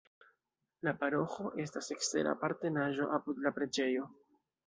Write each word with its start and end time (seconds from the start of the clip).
La 0.87 0.93
paroĥo 1.01 1.51
estas 1.65 1.91
ekstera 1.97 2.33
apartenaĵo 2.37 3.09
apud 3.21 3.45
la 3.47 3.55
preĝejo. 3.59 4.09